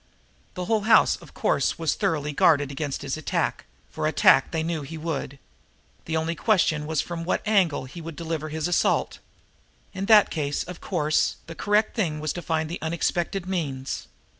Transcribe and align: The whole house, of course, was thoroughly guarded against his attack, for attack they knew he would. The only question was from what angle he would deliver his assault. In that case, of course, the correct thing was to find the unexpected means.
The 0.55 0.65
whole 0.65 0.85
house, 0.89 1.15
of 1.17 1.35
course, 1.35 1.77
was 1.77 1.93
thoroughly 1.93 2.33
guarded 2.33 2.71
against 2.71 3.03
his 3.03 3.17
attack, 3.17 3.65
for 3.91 4.07
attack 4.07 4.49
they 4.49 4.63
knew 4.63 4.81
he 4.81 4.97
would. 4.97 5.37
The 6.05 6.17
only 6.17 6.33
question 6.33 6.87
was 6.87 7.01
from 7.01 7.23
what 7.23 7.47
angle 7.47 7.85
he 7.85 8.01
would 8.01 8.15
deliver 8.15 8.49
his 8.49 8.67
assault. 8.67 9.19
In 9.93 10.05
that 10.07 10.31
case, 10.31 10.63
of 10.63 10.81
course, 10.81 11.35
the 11.45 11.53
correct 11.53 11.95
thing 11.95 12.19
was 12.19 12.33
to 12.33 12.41
find 12.41 12.67
the 12.67 12.81
unexpected 12.81 13.45
means. 13.45 14.07